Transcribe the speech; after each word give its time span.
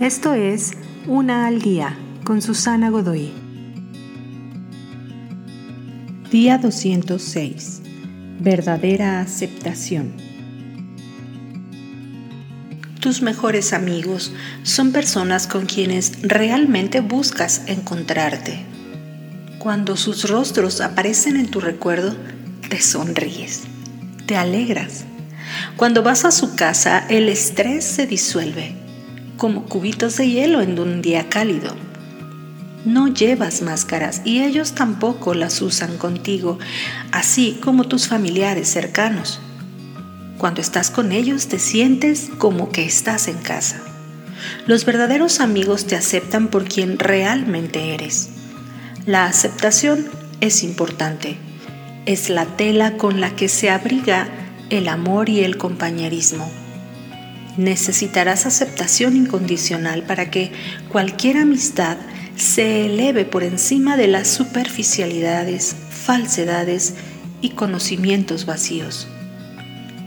Esto 0.00 0.34
es 0.34 0.72
Una 1.06 1.46
al 1.46 1.62
Día 1.62 1.96
con 2.22 2.42
Susana 2.42 2.90
Godoy. 2.90 3.32
Día 6.30 6.58
206. 6.58 7.80
Verdadera 8.38 9.22
aceptación. 9.22 10.12
Tus 13.00 13.22
mejores 13.22 13.72
amigos 13.72 14.34
son 14.64 14.92
personas 14.92 15.46
con 15.46 15.64
quienes 15.64 16.20
realmente 16.20 17.00
buscas 17.00 17.62
encontrarte. 17.66 18.66
Cuando 19.58 19.96
sus 19.96 20.28
rostros 20.28 20.82
aparecen 20.82 21.38
en 21.38 21.50
tu 21.50 21.58
recuerdo, 21.58 22.14
te 22.68 22.82
sonríes, 22.82 23.62
te 24.26 24.36
alegras. 24.36 25.06
Cuando 25.78 26.02
vas 26.02 26.26
a 26.26 26.32
su 26.32 26.54
casa, 26.54 27.06
el 27.08 27.30
estrés 27.30 27.86
se 27.86 28.06
disuelve 28.06 28.85
como 29.36 29.66
cubitos 29.66 30.16
de 30.16 30.28
hielo 30.28 30.60
en 30.60 30.78
un 30.78 31.02
día 31.02 31.28
cálido. 31.28 31.74
No 32.84 33.08
llevas 33.08 33.62
máscaras 33.62 34.22
y 34.24 34.42
ellos 34.42 34.74
tampoco 34.74 35.34
las 35.34 35.60
usan 35.60 35.98
contigo, 35.98 36.58
así 37.10 37.58
como 37.60 37.84
tus 37.84 38.06
familiares 38.06 38.68
cercanos. 38.68 39.40
Cuando 40.38 40.60
estás 40.60 40.90
con 40.90 41.12
ellos 41.12 41.48
te 41.48 41.58
sientes 41.58 42.30
como 42.38 42.70
que 42.70 42.84
estás 42.84 43.28
en 43.28 43.38
casa. 43.38 43.80
Los 44.66 44.84
verdaderos 44.84 45.40
amigos 45.40 45.86
te 45.86 45.96
aceptan 45.96 46.48
por 46.48 46.64
quien 46.66 46.98
realmente 46.98 47.94
eres. 47.94 48.28
La 49.04 49.24
aceptación 49.26 50.06
es 50.40 50.62
importante. 50.62 51.38
Es 52.04 52.28
la 52.28 52.44
tela 52.44 52.96
con 52.96 53.20
la 53.20 53.34
que 53.34 53.48
se 53.48 53.70
abriga 53.70 54.28
el 54.70 54.88
amor 54.88 55.28
y 55.28 55.40
el 55.40 55.56
compañerismo 55.56 56.48
necesitarás 57.56 58.46
aceptación 58.46 59.16
incondicional 59.16 60.02
para 60.02 60.30
que 60.30 60.52
cualquier 60.90 61.38
amistad 61.38 61.96
se 62.36 62.86
eleve 62.86 63.24
por 63.24 63.42
encima 63.42 63.96
de 63.96 64.08
las 64.08 64.28
superficialidades, 64.28 65.74
falsedades 65.90 66.94
y 67.40 67.50
conocimientos 67.50 68.44
vacíos. 68.44 69.08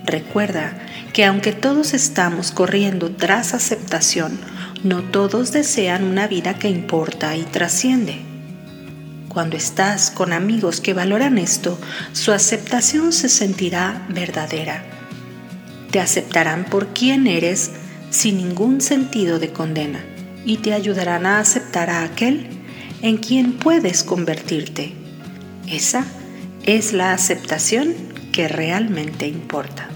Recuerda 0.06 0.78
que 1.14 1.25
aunque 1.25 1.52
todos 1.52 1.94
estamos 1.94 2.52
corriendo 2.52 3.11
tras 3.11 3.53
aceptación, 3.53 4.39
no 4.84 5.02
todos 5.03 5.52
desean 5.52 6.03
una 6.03 6.28
vida 6.28 6.58
que 6.58 6.69
importa 6.69 7.36
y 7.36 7.44
trasciende. 7.44 8.19
Cuando 9.28 9.58
estás 9.58 10.09
con 10.09 10.34
amigos 10.34 10.81
que 10.81 10.94
valoran 10.94 11.38
esto, 11.38 11.78
su 12.13 12.31
aceptación 12.31 13.11
se 13.11 13.30
sentirá 13.30 14.06
verdadera 14.09 14.98
te 15.91 15.99
aceptarán 15.99 16.65
por 16.65 16.87
quien 16.93 17.27
eres 17.27 17.71
sin 18.09 18.37
ningún 18.37 18.81
sentido 18.81 19.39
de 19.39 19.51
condena 19.51 20.03
y 20.45 20.57
te 20.57 20.73
ayudarán 20.73 21.25
a 21.25 21.39
aceptar 21.39 21.89
a 21.89 22.03
aquel 22.03 22.47
en 23.01 23.17
quien 23.17 23.53
puedes 23.53 24.03
convertirte. 24.03 24.93
Esa 25.67 26.05
es 26.65 26.93
la 26.93 27.13
aceptación 27.13 27.93
que 28.31 28.47
realmente 28.47 29.27
importa. 29.27 29.89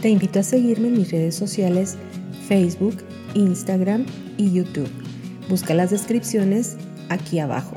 Te 0.00 0.08
invito 0.08 0.40
a 0.40 0.42
seguirme 0.42 0.88
en 0.88 0.98
mis 0.98 1.12
redes 1.12 1.36
sociales 1.36 1.96
Facebook, 2.48 3.04
Instagram 3.34 4.04
y 4.36 4.52
YouTube. 4.52 4.90
Busca 5.48 5.74
las 5.74 5.90
descripciones 5.90 6.76
aquí 7.08 7.38
abajo. 7.38 7.76